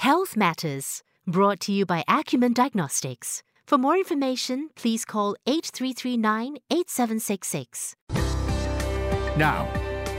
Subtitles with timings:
[0.00, 3.42] Health Matters, brought to you by Acumen Diagnostics.
[3.66, 7.96] For more information, please call 8339 8766.
[9.36, 9.66] Now,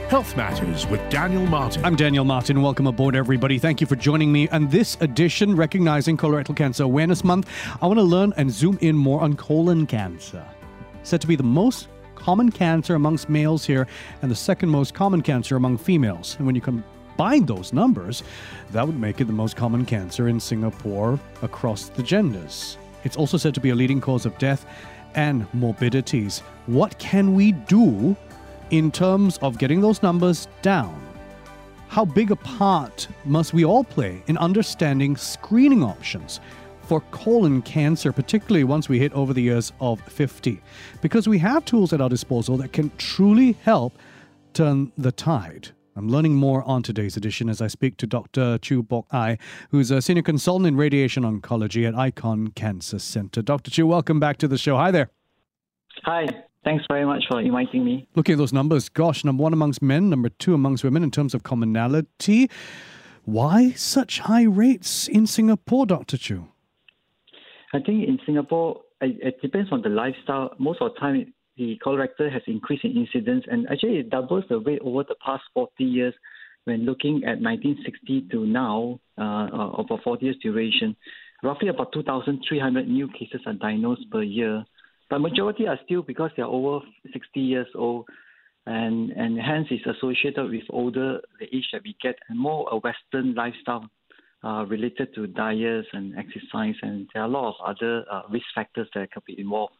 [0.08, 1.84] Health Matters with Daniel Martin.
[1.84, 2.62] I'm Daniel Martin.
[2.62, 3.58] Welcome aboard, everybody.
[3.58, 4.48] Thank you for joining me.
[4.50, 7.50] And this edition, recognizing Colorectal Cancer Awareness Month,
[7.82, 10.46] I want to learn and zoom in more on colon cancer.
[11.02, 13.88] Said to be the most common cancer amongst males here
[14.22, 16.36] and the second most common cancer among females.
[16.36, 16.60] And when you
[17.12, 18.22] combine those numbers,
[18.70, 22.78] that would make it the most common cancer in Singapore across the genders.
[23.04, 24.64] It's also said to be a leading cause of death
[25.14, 26.40] and morbidities.
[26.66, 28.16] What can we do
[28.70, 31.00] in terms of getting those numbers down?
[31.88, 36.40] How big a part must we all play in understanding screening options
[36.82, 40.62] for colon cancer, particularly once we hit over the years of 50?
[41.02, 43.92] Because we have tools at our disposal that can truly help
[44.54, 45.68] turn the tide.
[45.94, 48.56] I'm learning more on today's edition as I speak to Dr.
[48.58, 49.36] Choo Bok Ai,
[49.70, 53.42] who's a senior consultant in radiation oncology at Icon Cancer Center.
[53.42, 53.70] Dr.
[53.70, 54.76] Choo, welcome back to the show.
[54.76, 55.10] Hi there.
[56.04, 56.26] Hi.
[56.64, 58.08] Thanks very much for inviting me.
[58.14, 61.34] Looking at those numbers, gosh, number one amongst men, number two amongst women in terms
[61.34, 62.48] of commonality.
[63.24, 66.16] Why such high rates in Singapore, Dr.
[66.16, 66.48] Choo?
[67.74, 70.54] I think in Singapore, it, it depends on the lifestyle.
[70.58, 74.58] Most of the time, the colorectal has increased in incidence, and actually it doubles the
[74.58, 76.14] rate over the past 40 years
[76.64, 80.96] when looking at 1960 to now, uh, uh over 40 years duration.
[81.42, 84.64] Roughly about 2,300 new cases are diagnosed per year,
[85.10, 88.06] but majority are still because they are over 60 years old,
[88.66, 92.76] and and hence is associated with older the age that we get and more a
[92.76, 93.88] Western lifestyle.
[94.44, 98.46] Uh, related to diets and exercise, and there are a lot of other uh, risk
[98.52, 99.72] factors that could be involved.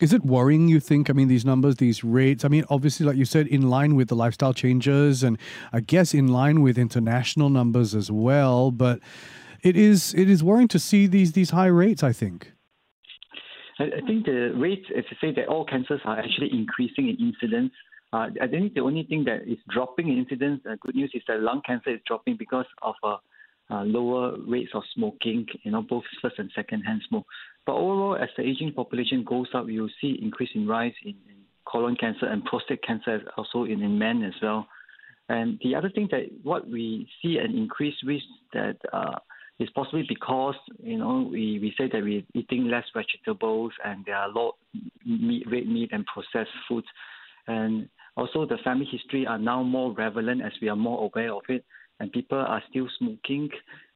[0.00, 1.10] Is it worrying, you think?
[1.10, 4.08] I mean, these numbers, these rates, I mean, obviously, like you said, in line with
[4.08, 5.38] the lifestyle changes and
[5.72, 8.70] I guess in line with international numbers as well.
[8.70, 9.00] But
[9.62, 12.52] it is it is worrying to see these these high rates, I think.
[13.78, 17.72] I, think the rates, as you say, that all cancers are actually increasing in incidence.
[18.12, 21.22] Uh, I think the only thing that is dropping in incidence, uh, good news is
[21.26, 23.16] that lung cancer is dropping because of uh,
[23.70, 27.26] uh, lower rates of smoking, you know, both first and second hand smoke.
[27.66, 31.36] But overall, as the aging population goes up, you'll see increase in rise in, in
[31.64, 34.66] colon cancer and prostate cancer also in, in men as well.
[35.28, 39.18] And the other thing that what we see an increased risk that uh,
[39.58, 44.16] is possibly because you know we, we say that we're eating less vegetables and there
[44.16, 44.56] are a lot
[45.06, 46.86] meat, red meat and processed foods,
[47.46, 51.42] and also the family history are now more relevant as we are more aware of
[51.48, 51.64] it.
[52.00, 53.48] And people are still smoking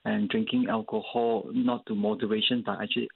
[0.06, 3.09] and drinking alcohol, not to moderation, but actually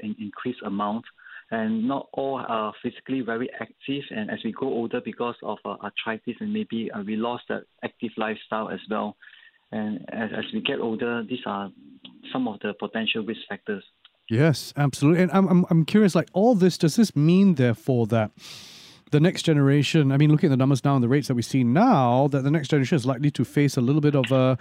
[0.00, 1.04] in increased amount.
[1.50, 4.04] And not all are physically very active.
[4.10, 7.64] And as we grow older, because of uh, arthritis and maybe uh, we lost that
[7.88, 9.16] active lifestyle as well.
[9.70, 11.70] And as, as we get older, these are
[12.32, 13.84] some of the potential risk factors.
[14.30, 15.22] Yes, absolutely.
[15.22, 18.30] And I'm, I'm, I'm curious, like all this, does this mean, therefore, that
[19.14, 21.42] the next generation, I mean, looking at the numbers now and the rates that we
[21.42, 24.58] see now, that the next generation is likely to face a little bit of a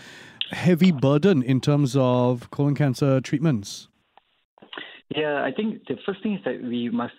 [0.52, 3.88] heavy burden in terms of colon cancer treatments?
[5.10, 7.16] Yeah, I think the first thing is that we must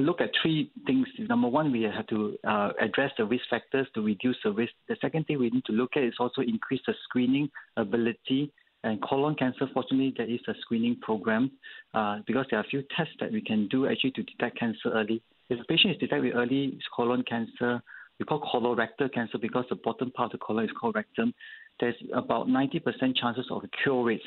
[0.00, 1.06] look at three things.
[1.20, 4.72] Number one, we have to uh, address the risk factors to reduce the risk.
[4.88, 8.52] The second thing we need to look at is also increase the screening ability.
[8.82, 11.52] And colon cancer, fortunately, there is a screening program
[11.94, 14.90] uh, because there are a few tests that we can do actually to detect cancer
[14.92, 15.22] early.
[15.50, 17.82] If a patient is detected with early colon cancer,
[18.18, 21.34] we call colorectal cancer because the bottom part of the colon is called rectum.
[21.80, 24.22] There's about 90% chances of a cure rate.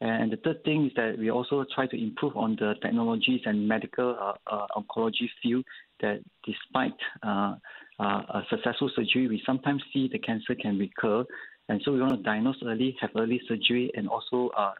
[0.00, 3.66] And the third thing is that we also try to improve on the technologies and
[3.66, 5.64] medical uh, uh, oncology field.
[6.00, 7.54] That despite uh,
[7.98, 11.24] uh a successful surgery, we sometimes see the cancer can recur,
[11.70, 14.74] and so we want to diagnose early, have early surgery, and also uh,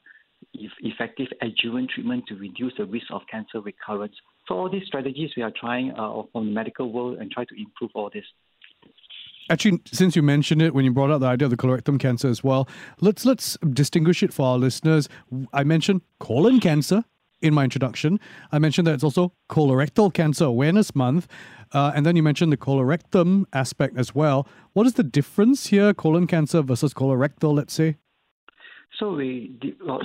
[0.80, 4.14] effective adjuvant treatment to reduce the risk of cancer recurrence.
[4.48, 7.54] So all these strategies we are trying uh, from the medical world and try to
[7.60, 8.24] improve all this.
[9.48, 12.28] Actually, since you mentioned it when you brought up the idea of the colorectal cancer
[12.28, 12.68] as well,
[13.00, 15.08] let's let's distinguish it for our listeners.
[15.52, 17.04] I mentioned colon cancer
[17.40, 18.18] in my introduction.
[18.50, 21.28] I mentioned that it's also colorectal cancer awareness month,
[21.72, 24.48] uh, and then you mentioned the colorectum aspect as well.
[24.72, 27.54] What is the difference here, colon cancer versus colorectal?
[27.54, 27.96] Let's say.
[28.98, 29.58] So we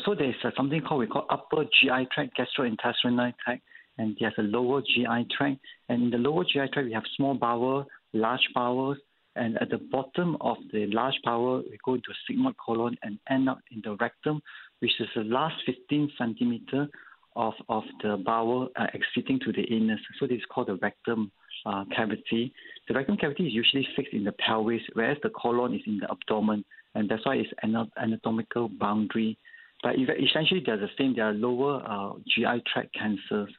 [0.05, 3.63] so there's something called we call upper GI tract, gastrointestinal tract,
[3.97, 5.59] and there's a lower GI tract.
[5.89, 8.97] And in the lower GI tract, we have small bowel, large bowels,
[9.35, 13.17] and at the bottom of the large bowel, we go into a sigmoid colon and
[13.29, 14.41] end up in the rectum,
[14.79, 16.89] which is the last 15 centimeter
[17.35, 19.99] of, of the bowel uh, exiting to the anus.
[20.19, 21.31] So this is called the rectum
[21.65, 22.53] uh, cavity.
[22.87, 26.09] The rectum cavity is usually fixed in the pelvis, whereas the colon is in the
[26.11, 26.63] abdomen.
[26.95, 29.37] and that's why it's an anatomical boundary.
[29.83, 31.15] But essentially, they're the same.
[31.15, 33.51] They are lower uh, GI tract cancers.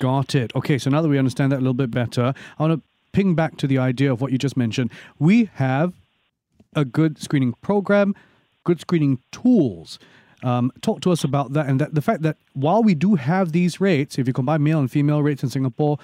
[0.00, 0.54] Got it.
[0.54, 3.34] Okay, so now that we understand that a little bit better, I want to ping
[3.34, 4.90] back to the idea of what you just mentioned.
[5.18, 5.92] We have
[6.74, 8.14] a good screening program,
[8.64, 9.98] good screening tools.
[10.44, 13.50] Um, talk to us about that and that the fact that while we do have
[13.50, 15.98] these rates, if you combine male and female rates in Singapore,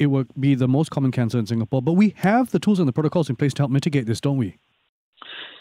[0.00, 1.82] it would be the most common cancer in Singapore.
[1.82, 4.38] But we have the tools and the protocols in place to help mitigate this, don't
[4.38, 4.56] we?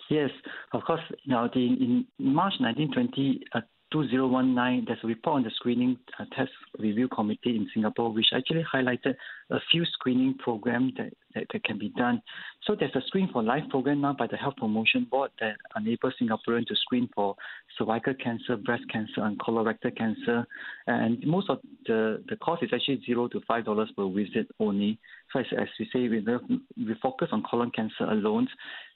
[0.10, 0.32] Yes,
[0.74, 1.02] of course.
[1.28, 3.60] Now, the, in March 1920, uh,
[3.92, 8.64] 2019, there's a report on the Screening uh, Test Review Committee in Singapore, which actually
[8.72, 9.16] highlighted
[9.50, 12.22] a few screening programs that, that, that, can be done.
[12.66, 16.14] So there's a Screen for Life program now by the Health Promotion Board that enables
[16.22, 17.36] Singaporeans to screen for
[17.78, 20.46] cervical cancer, breast cancer, and colorectal cancer.
[20.86, 25.00] And most of the, the cost is actually zero to five dollars per visit only.
[25.34, 26.24] So as, as we say, we,
[26.78, 28.48] we focus on colon cancer alone.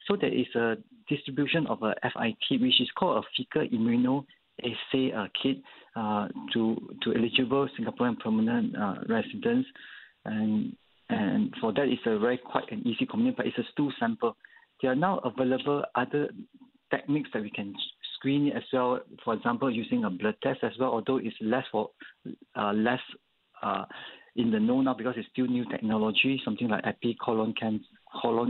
[0.07, 0.75] So there is a
[1.09, 4.25] distribution of a FIT, which is called a fecal immuno
[4.61, 5.11] assay
[5.41, 5.57] kit
[5.95, 9.67] uh, to to eligible Singaporean permanent uh, residents,
[10.25, 10.75] and
[11.09, 14.35] and for that it's a very quite an easy component, but it's a stool sample.
[14.81, 16.29] There are now available other
[16.89, 17.73] techniques that we can
[18.15, 18.99] screen as well.
[19.23, 21.89] For example, using a blood test as well, although it's less for
[22.55, 22.99] uh, less
[24.35, 27.53] in the know now because it's still new technology, something like epi colon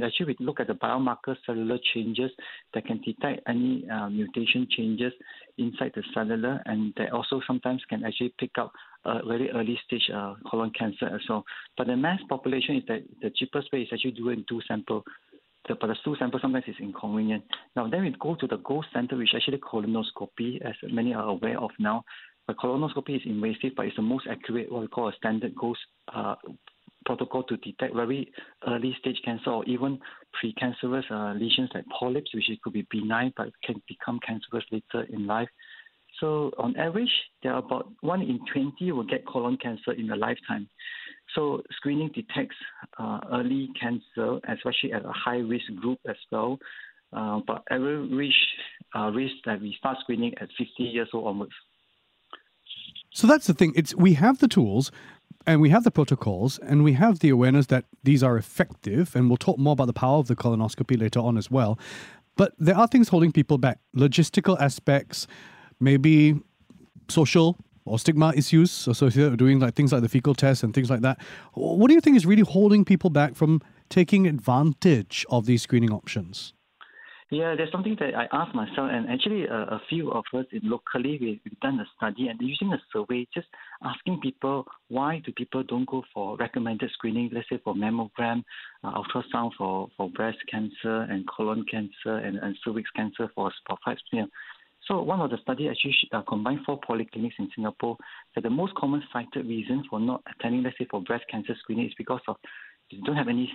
[0.03, 2.31] actually we look at the biomarker cellular changes
[2.73, 5.13] that can detect any uh, mutation changes
[5.57, 8.71] inside the cellular, and they also sometimes can actually pick up
[9.05, 11.43] a very early stage uh, colon cancer as well.
[11.77, 15.03] But the mass population is that the cheapest way is actually doing two sample.
[15.67, 17.43] The, but the stool sample sometimes is inconvenient.
[17.75, 21.59] Now then we go to the gold standard, which actually colonoscopy, as many are aware
[21.59, 22.03] of now.
[22.47, 25.77] But colonoscopy is invasive, but it's the most accurate, what we call a standard gold
[26.13, 26.35] uh,
[27.05, 28.31] protocol to detect very
[28.67, 29.99] early stage cancer or even
[30.43, 35.27] precancerous uh, lesions like polyps, which could be benign but can become cancerous later in
[35.27, 35.49] life.
[36.19, 37.11] So on average,
[37.41, 40.69] there are about one in 20 will get colon cancer in a lifetime.
[41.35, 42.55] So screening detects
[42.99, 46.59] uh, early cancer, especially at a high risk group as well.
[47.11, 48.35] Uh, but average
[48.95, 51.53] uh, risk that we start screening at 50 years old onwards.
[53.13, 53.73] So that's the thing.
[53.75, 54.91] It's we have the tools,
[55.45, 59.29] and we have the protocols and we have the awareness that these are effective and
[59.29, 61.77] we'll talk more about the power of the colonoscopy later on as well.
[62.35, 63.79] But there are things holding people back.
[63.95, 65.27] Logistical aspects
[65.79, 66.39] maybe
[67.09, 70.89] social or stigma issues associated with doing like things like the fecal test and things
[70.89, 71.19] like that.
[71.53, 75.91] What do you think is really holding people back from taking advantage of these screening
[75.91, 76.53] options?
[77.29, 81.17] Yeah, there's something that I asked myself, and actually uh, a few of us locally
[81.19, 83.47] we, we've done a study and using a survey, just
[83.83, 88.43] asking people why do people don't go for recommended screening, let's say for mammogram,
[88.83, 93.77] uh, ultrasound for, for breast cancer and colon cancer and, and cervix cancer for for
[93.85, 94.27] five smear.
[94.87, 97.97] So one of the studies actually uh, combined four polyclinics in Singapore.
[98.35, 101.87] That the most common cited reason for not attending, let's say for breast cancer screening,
[101.87, 102.35] is because of
[103.05, 103.51] don't have any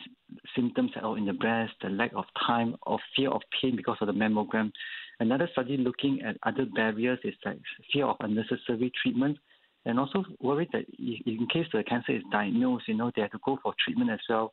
[0.57, 3.97] symptoms at all in the breast, the lack of time or fear of pain because
[4.01, 4.73] of the mammogram.
[5.21, 7.59] Another study looking at other barriers is like
[7.93, 9.39] fear of unnecessary treatment
[9.89, 13.39] and also worried that in case the cancer is diagnosed, you know, they have to
[13.45, 14.53] go for treatment as well.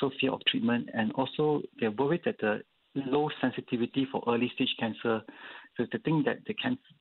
[0.00, 2.60] So fear of treatment and also they're worried that the
[2.94, 5.22] low sensitivity for early stage cancer.
[5.76, 6.54] So the thing that the,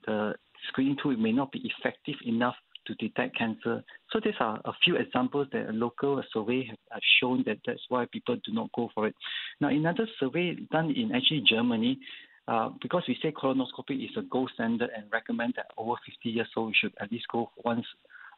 [0.05, 0.33] the
[0.67, 2.55] screening tool may not be effective enough
[2.87, 3.83] to detect cancer.
[4.11, 8.05] So these are a few examples that a local survey have shown that that's why
[8.11, 9.15] people do not go for it.
[9.61, 11.99] Now, another survey done in actually Germany,
[12.47, 16.47] uh, because we say colonoscopy is a gold standard and recommend that over 50 years
[16.55, 17.85] old, we should at least go once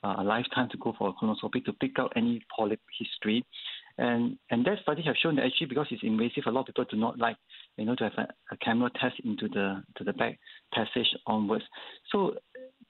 [0.04, 3.46] uh, a lifetime to go for a colonoscopy to pick out any polyp history.
[3.98, 6.86] And and that study have shown that actually because it's invasive, a lot of people
[6.90, 7.36] do not like
[7.78, 10.40] you know to have a, a camera test into the to the back
[10.72, 11.64] passage onwards.
[12.12, 12.36] So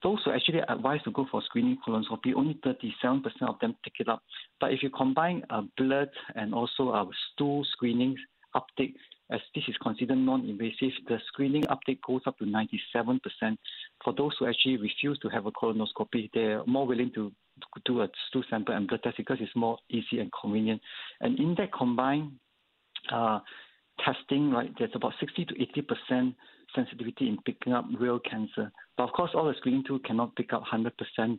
[0.03, 4.09] those who actually advised to go for screening colonoscopy, only 37% of them take it
[4.09, 4.21] up.
[4.59, 8.15] But if you combine uh, blood and also our stool screening
[8.53, 8.95] uptake,
[9.29, 13.19] as this is considered non-invasive, the screening uptake goes up to 97%.
[14.03, 17.31] For those who actually refuse to have a colonoscopy, they're more willing to
[17.85, 20.81] do a stool sample and blood test because it's more easy and convenient.
[21.19, 22.33] And in that combined
[23.11, 23.39] uh,
[24.03, 25.53] testing, right, there's about 60 to
[26.11, 26.35] 80%
[26.75, 28.71] sensitivity in picking up real cancer.
[28.97, 30.91] But of course, all the screening tools cannot pick up 100%,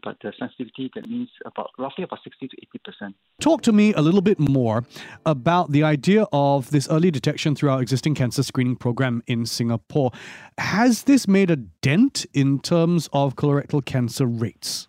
[0.03, 2.57] but the sensitivity that means about roughly about 60 to
[3.03, 3.15] 80%.
[3.41, 4.85] Talk to me a little bit more
[5.27, 10.13] about the idea of this early detection through our existing cancer screening program in Singapore.
[10.59, 14.89] Has this made a dent in terms of colorectal cancer rates?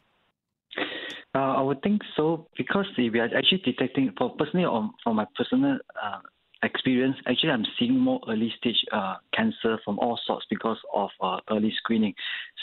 [1.36, 5.26] Uh, I would think so because we are actually detecting, for personally, on, for my
[5.36, 6.20] personal uh,
[6.64, 11.40] experience, actually, I'm seeing more early stage uh, cancer from all sorts because of uh,
[11.50, 12.14] early screening.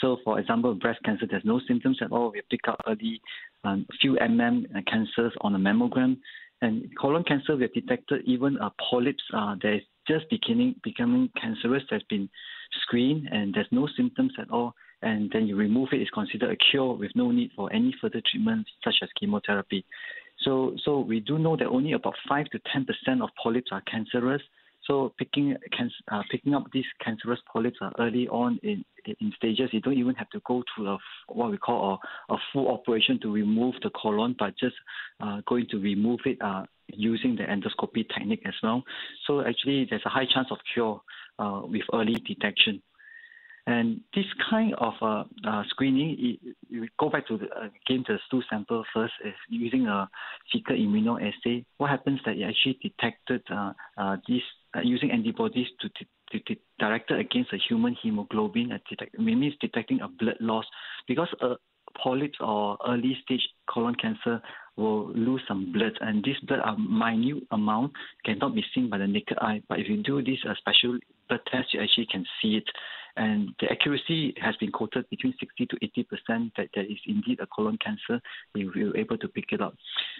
[0.01, 2.31] So, for example, breast cancer, there's no symptoms at all.
[2.31, 3.21] We pick up early
[3.63, 6.17] um, few mm cancers on a mammogram.
[6.61, 11.29] And colon cancer, we have detected even a polyps uh, that is just beginning becoming
[11.39, 12.29] cancerous that's been
[12.81, 14.73] screened and there's no symptoms at all.
[15.03, 18.21] And then you remove it, it's considered a cure with no need for any further
[18.31, 19.85] treatment such as chemotherapy.
[20.43, 24.41] So, so we do know that only about 5 to 10% of polyps are cancerous.
[24.85, 25.55] So picking
[26.11, 28.85] uh, picking up these cancerous polyps early on in,
[29.19, 32.37] in stages, you don't even have to go through a, what we call a, a
[32.53, 34.75] full operation to remove the colon, but just
[35.19, 38.81] uh, going to remove it uh, using the endoscopy technique as well.
[39.25, 41.01] So actually, there's a high chance of cure
[41.37, 42.81] uh, with early detection.
[43.67, 46.37] And this kind of uh, uh, screening,
[46.71, 50.09] we go back to the, uh, again the stool sample first, is using a
[50.51, 51.65] fecal immunoassay.
[51.77, 54.41] What happens that it actually detected uh, uh, this
[54.73, 59.53] uh, using antibodies to, to, to directed against a human hemoglobin, uh, detect, it means
[59.59, 60.65] detecting a blood loss
[61.05, 61.55] because uh,
[62.01, 64.41] polyps or early stage colon cancer
[64.77, 67.91] will lose some blood, and this blood, a minute amount,
[68.23, 69.61] cannot be seen by the naked eye.
[69.67, 72.69] But if you do this uh, special blood test, you actually can see it
[73.17, 77.39] and the accuracy has been quoted between 60 to 80 percent that there is indeed
[77.41, 78.21] a colon cancer.
[78.53, 79.75] We were able to pick it up,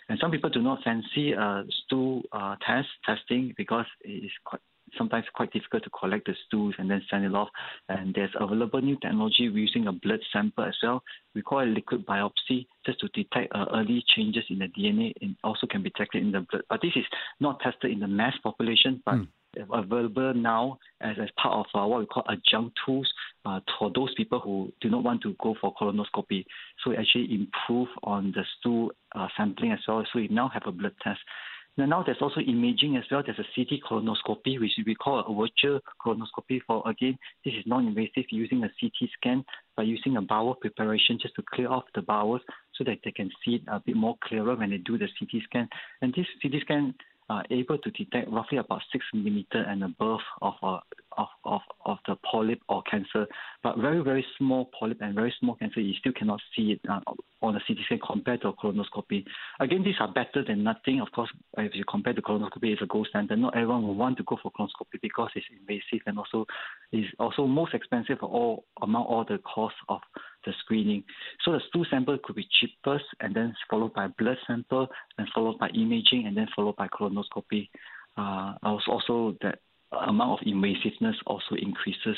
[0.09, 4.61] and some people do not fancy uh, stool uh, test testing because it is quite
[4.97, 7.49] sometimes quite difficult to collect the stools and then send it off.
[7.89, 11.03] And there's available new technology We're using a blood sample as well.
[11.35, 15.35] We call it liquid biopsy just to detect uh, early changes in the DNA and
[15.43, 16.63] also can be detected in the blood.
[16.69, 17.03] But this is
[17.41, 19.27] not tested in the mass population, but mm
[19.71, 23.11] available now as, as part of uh, what we call adjunct tools
[23.45, 26.45] uh, for those people who do not want to go for colonoscopy.
[26.83, 30.03] So it actually improve on the stool uh, sampling as well.
[30.11, 31.19] So we now have a blood test.
[31.77, 33.21] Now, now there's also imaging as well.
[33.23, 36.59] There's a CT colonoscopy, which we call a virtual colonoscopy.
[36.65, 39.45] For again, this is non-invasive using a CT scan
[39.75, 42.41] by using a bowel preparation just to clear off the bowels
[42.75, 45.43] so that they can see it a bit more clearer when they do the CT
[45.43, 45.69] scan.
[46.01, 46.95] And this CT scan
[47.29, 50.79] are able to detect roughly about six millimeter and above of, uh,
[51.17, 53.27] of, of, of the polyp or cancer,
[53.63, 56.99] but very, very small polyp and very small cancer, you still cannot see it uh,
[57.41, 59.25] on a CT scan compared to a colonoscopy.
[59.59, 61.01] Again, these are better than nothing.
[61.01, 63.39] Of course, if you compare to colonoscopy, it's a gold standard.
[63.39, 66.45] Not everyone will want to go for colonoscopy because it's invasive and also
[66.91, 69.99] is also most expensive all among all the costs of
[70.45, 71.03] the screening.
[71.43, 75.59] So the stool sample could be cheapest and then followed by blood sample and followed
[75.59, 77.69] by imaging and then followed by colonoscopy.
[78.17, 79.59] Uh, also that
[79.91, 82.17] amount of invasiveness also increases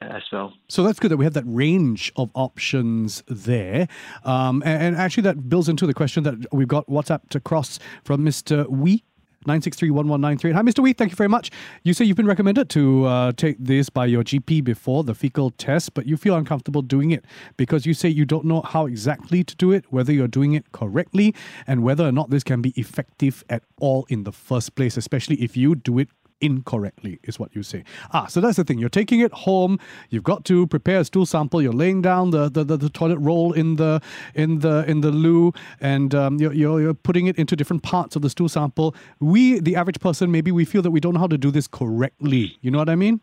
[0.00, 0.52] as well.
[0.68, 3.88] So that's good that we have that range of options there.
[4.24, 8.24] Um, and, and, actually, that builds into the question that we've got WhatsApp across from
[8.24, 8.68] Mr.
[8.68, 9.04] Wee.
[9.46, 10.52] 9631193.
[10.52, 10.80] Hi, Mr.
[10.80, 10.92] Wee.
[10.92, 11.50] Thank you very much.
[11.82, 15.50] You say you've been recommended to uh, take this by your GP before the fecal
[15.50, 17.24] test, but you feel uncomfortable doing it
[17.56, 20.72] because you say you don't know how exactly to do it, whether you're doing it
[20.72, 21.34] correctly,
[21.66, 25.36] and whether or not this can be effective at all in the first place, especially
[25.36, 26.08] if you do it
[26.40, 27.84] incorrectly, is what you say.
[28.12, 28.78] Ah, so that's the thing.
[28.78, 29.78] You're taking it home.
[30.10, 31.62] You've got to prepare a stool sample.
[31.62, 34.00] You're laying down the, the, the, the toilet roll in the
[34.34, 38.16] in the in the loo, and um, you're, you're, you're putting it into different parts
[38.16, 38.94] of the stool sample.
[39.20, 41.66] We, the average person, maybe we feel that we don't know how to do this
[41.66, 42.58] correctly.
[42.60, 43.20] You know what I mean?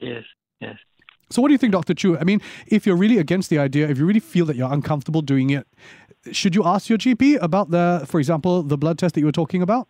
[0.00, 0.24] Yes.
[0.60, 0.76] Yes.
[1.30, 1.94] So, what do you think, Dr.
[1.94, 2.18] Choo?
[2.18, 5.22] I mean, if you're really against the idea, if you really feel that you're uncomfortable
[5.22, 5.66] doing it,
[6.32, 9.32] should you ask your GP about the, for example, the blood test that you were
[9.32, 9.88] talking about?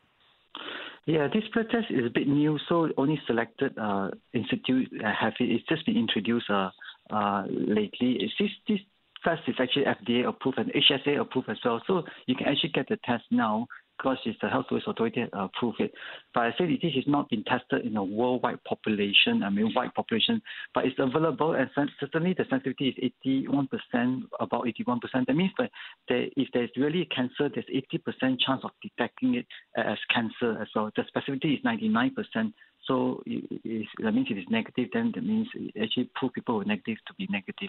[1.10, 5.50] Yeah, this test is a bit new, so only selected uh, institute have it.
[5.50, 6.70] It's just been introduced uh,
[7.10, 8.16] uh, lately.
[8.20, 8.78] It's this, this
[9.24, 12.88] test is actually FDA approved and HSA approved as well, so you can actually get
[12.88, 13.66] the test now
[14.00, 15.92] because it's the health sciences authority that approve it.
[16.34, 19.94] But I say this has not been tested in a worldwide population, I mean wide
[19.94, 20.40] population,
[20.74, 25.00] but it's available and certainly the sensitivity is 81%, about 81%.
[25.26, 25.70] That means that
[26.08, 30.90] if there's really cancer, there's 80% chance of detecting it as cancer as well.
[30.96, 32.52] The specificity is 99%.
[32.86, 36.62] So it, that means if it's negative, then that means it actually prove people who
[36.62, 37.68] are negative to be negative.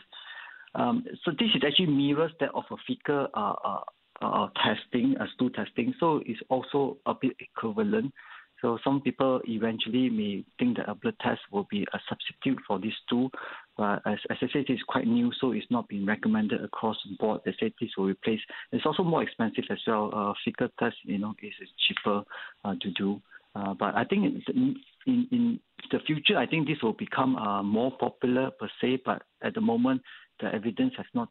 [0.74, 3.82] Um, so this is actually mirrors that of a fecal uh, uh,
[4.22, 5.94] uh, testing, uh, stool testing.
[6.00, 8.14] So it's also a bit equivalent.
[8.62, 12.80] So some people eventually may think that a blood test will be a substitute for
[12.80, 13.32] this tool,
[13.76, 17.16] but as, as I said, it's quite new, so it's not being recommended across the
[17.18, 17.42] board.
[17.44, 18.40] They said this will replace.
[18.72, 20.12] It's also more expensive as well.
[20.14, 22.22] Uh, fecal test, you know, is, is cheaper
[22.64, 23.20] uh, to do.
[23.56, 24.76] Uh, but I think in,
[25.08, 25.60] in
[25.92, 29.02] the future, I think this will become uh, more popular per se.
[29.04, 30.04] But at the moment,
[30.40, 31.30] the evidence has not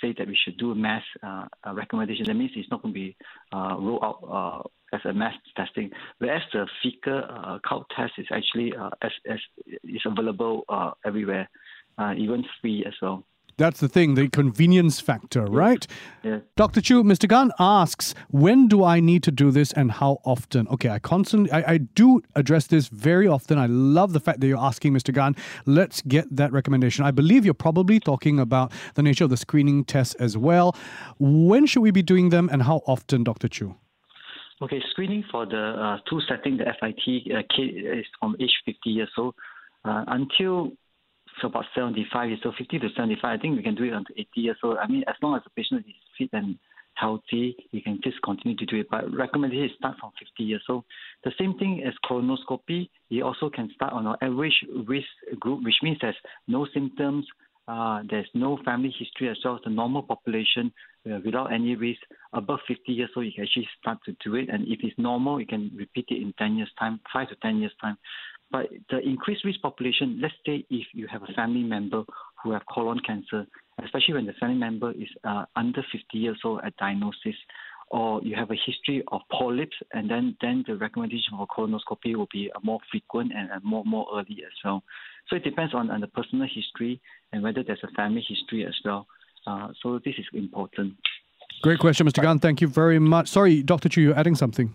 [0.00, 2.26] say that we should do a mass uh, recommendation.
[2.26, 3.16] That means it's not going to be
[3.52, 8.26] uh, rolled out uh, as a mass testing, whereas the fecal uh, count test is
[8.32, 9.38] actually uh, as, as
[9.84, 11.48] is available uh, everywhere,
[11.98, 13.24] uh, even free as well.
[13.60, 15.86] That's the thing, the convenience factor, right?
[16.22, 16.38] Yeah.
[16.56, 16.80] Dr.
[16.80, 17.28] Choo, Mr.
[17.28, 20.66] Gan asks, when do I need to do this and how often?
[20.68, 23.58] Okay, I constantly, I, I do address this very often.
[23.58, 25.12] I love the fact that you're asking, Mr.
[25.12, 25.36] Gan.
[25.66, 27.04] Let's get that recommendation.
[27.04, 30.74] I believe you're probably talking about the nature of the screening tests as well.
[31.18, 33.48] When should we be doing them and how often, Dr.
[33.48, 33.76] Choo?
[34.62, 38.88] Okay, screening for the uh, two setting, the FIT uh, kid is from age 50
[38.88, 39.34] years old
[39.84, 40.72] uh, until
[41.40, 43.24] so about 75 years old, 50 to 75.
[43.24, 44.78] I think we can do it until 80 years old.
[44.78, 46.58] I mean, as long as the patient is fit and
[46.94, 48.88] healthy, you can just continue to do it.
[48.90, 50.84] But recommended is start from 50 years old.
[51.24, 55.76] The same thing as colonoscopy, you also can start on an average risk group, which
[55.82, 56.16] means there's
[56.46, 57.26] no symptoms,
[57.68, 60.72] uh, there's no family history as well as the normal population
[61.06, 62.00] uh, without any risk.
[62.32, 64.48] Above 50 years old, you can actually start to do it.
[64.50, 67.58] And if it's normal, you can repeat it in 10 years' time, 5 to 10
[67.58, 67.96] years' time.
[68.50, 72.02] But the increased risk population, let's say if you have a family member
[72.42, 73.46] who have colon cancer,
[73.84, 77.36] especially when the family member is uh, under 50 years old at diagnosis,
[77.90, 82.28] or you have a history of polyps, and then, then the recommendation for colonoscopy will
[82.32, 84.82] be more frequent and more more early as well.
[85.28, 87.00] So it depends on, on the personal history
[87.32, 89.06] and whether there's a family history as well.
[89.46, 90.94] Uh, so this is important.
[91.62, 92.22] Great question, Mr.
[92.22, 92.38] Gan.
[92.38, 93.28] Thank you very much.
[93.28, 93.88] Sorry, Dr.
[93.88, 94.74] Choo, you're adding something.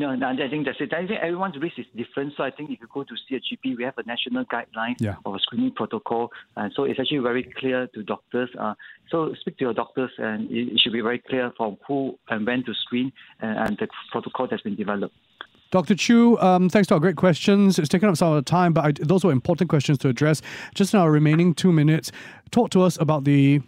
[0.00, 0.94] No, no, I think that's it.
[0.94, 2.32] I think everyone's risk is different.
[2.34, 4.94] So I think if you go to see a GP, we have a national guideline
[4.98, 5.16] yeah.
[5.26, 6.30] of a screening protocol.
[6.56, 8.48] And so it's actually very clear to doctors.
[8.58, 8.72] Uh,
[9.10, 12.64] so speak to your doctors, and it, should be very clear from who and when
[12.64, 15.14] to screen, and, and the protocol that's been developed.
[15.70, 15.94] Dr.
[15.94, 17.78] Choo, um, thanks to our great questions.
[17.78, 20.40] It's taken up some of the time, but I, those were important questions to address.
[20.74, 22.10] Just in our remaining two minutes,
[22.50, 23.60] talk to us about the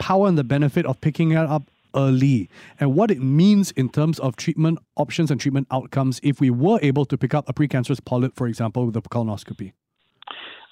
[0.00, 2.48] power and the benefit of picking it up early
[2.78, 6.78] and what it means in terms of treatment options and treatment outcomes if we were
[6.82, 9.72] able to pick up a precancerous polyp, for example, with a colonoscopy.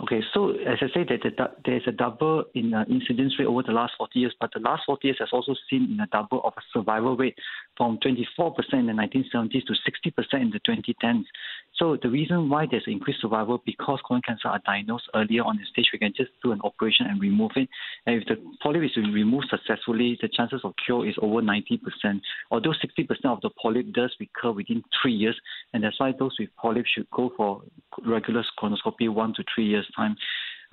[0.02, 1.08] Okay, so as I said,
[1.64, 4.82] there's a double in uh, incidence rate over the last 40 years, but the last
[4.86, 7.38] 40 years has also seen a double of a survival rate
[7.76, 8.24] from 24%
[8.72, 11.24] in the 1970s to 60% in the 2010s.
[11.76, 15.64] So the reason why there's increased survival because colon cancer are diagnosed earlier on the
[15.72, 17.68] stage, we can just do an operation and remove it.
[18.06, 22.20] And if the polyp is removed successfully, the chances of cure is over 90%.
[22.50, 25.38] Although 60% of the polyp does recur within three years,
[25.72, 27.62] and that's why those with polyp should go for
[28.06, 30.16] regular colonoscopy one to three years time.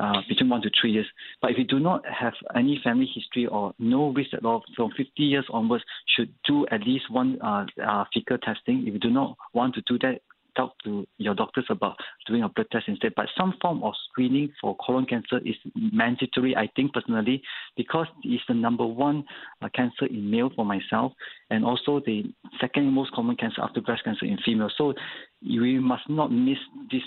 [0.01, 1.05] Uh, between one to three years.
[1.43, 4.89] But if you do not have any family history or no risk at all, from
[4.97, 5.83] 50 years onwards,
[6.15, 8.87] should do at least one uh, uh, fecal testing.
[8.87, 10.21] If you do not want to do that,
[10.55, 13.13] talk to your doctors about doing a blood test instead.
[13.15, 17.43] But some form of screening for colon cancer is mandatory, I think personally,
[17.77, 19.23] because it's the number one
[19.61, 21.13] uh, cancer in male for myself,
[21.51, 22.23] and also the
[22.59, 24.71] second most common cancer after breast cancer in female.
[24.77, 24.95] So
[25.43, 26.57] we must not miss
[26.91, 27.03] this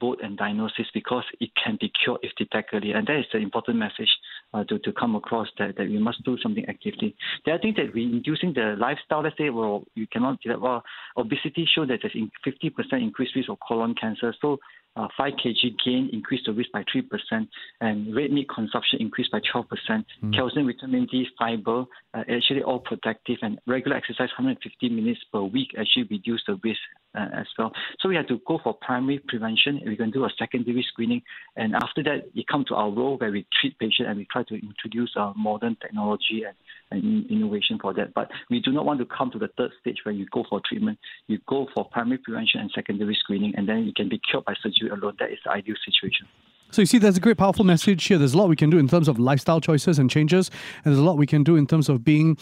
[0.00, 2.92] boat and diagnosis because it can be cured if detected early.
[2.92, 4.10] And that is the important message
[4.54, 7.14] uh, to, to come across that, that we must do something actively.
[7.44, 10.82] The other thing that we inducing the lifestyle, let's say, well, you cannot, that well,
[11.16, 14.34] obesity show that there's 50% increased risk of colon cancer.
[14.40, 14.58] So
[14.96, 17.48] uh, 5 kg gain increased the risk by 3%,
[17.80, 19.66] and red meat consumption increased by 12%.
[20.24, 20.34] Mm.
[20.34, 25.68] Calcium, vitamin D, fiber, uh, actually all protective, and regular exercise 150 minutes per week
[25.78, 26.80] actually reduce the risk
[27.16, 27.72] uh, as well.
[28.00, 29.80] So we have to go for primary prevention.
[29.86, 31.22] We can do a secondary screening,
[31.56, 34.42] and after that, it comes to our role where we treat patients and we try
[34.44, 36.56] to introduce uh, modern technology and,
[36.90, 38.14] and innovation for that.
[38.14, 40.60] But we do not want to come to the third stage where you go for
[40.68, 40.98] treatment.
[41.26, 44.54] You go for primary prevention and secondary screening, and then you can be cured by
[44.62, 45.16] surgery alone.
[45.18, 46.26] That is the ideal situation.
[46.70, 48.18] So you see, there's a great powerful message here.
[48.18, 50.50] There's a lot we can do in terms of lifestyle choices and changes,
[50.84, 52.36] and there's a lot we can do in terms of being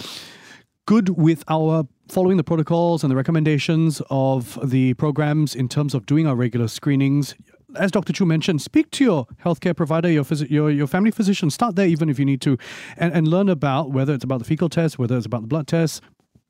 [0.86, 6.04] good with our following the protocols and the recommendations of the programs in terms of
[6.06, 7.34] doing our regular screenings.
[7.76, 8.12] As Dr.
[8.12, 11.50] Choo mentioned, speak to your healthcare provider, your, phys- your your family physician.
[11.50, 12.56] Start there, even if you need to,
[12.96, 15.66] and, and learn about whether it's about the fecal test, whether it's about the blood
[15.66, 16.00] test,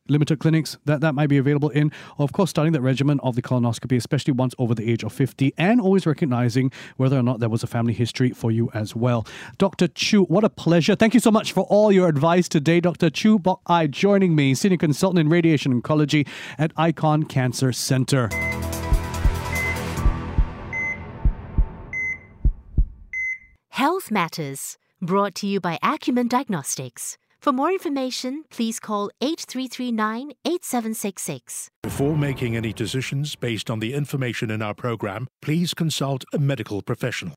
[0.09, 3.43] limited clinics that that might be available in of course starting that regimen of the
[3.43, 7.49] colonoscopy especially once over the age of 50 and always recognizing whether or not there
[7.49, 9.27] was a family history for you as well.
[9.57, 10.95] Dr choo what a pleasure.
[10.95, 14.55] Thank you so much for all your advice today dr choo bok ai joining me
[14.55, 18.29] senior consultant in radiation oncology at icon cancer center.
[23.71, 31.69] Health matters brought to you by acumen diagnostics for more information, please call 8339 8766.
[31.83, 36.81] Before making any decisions based on the information in our program, please consult a medical
[36.81, 37.33] professional.